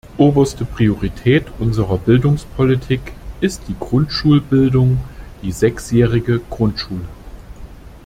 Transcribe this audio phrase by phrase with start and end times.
[0.17, 4.99] Oberste Priorität unserer Bildungspolitik ist die Grundschulbildung
[5.43, 7.05] die sechsjährige Grundschule.